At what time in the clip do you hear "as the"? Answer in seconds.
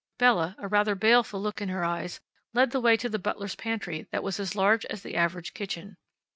4.87-5.15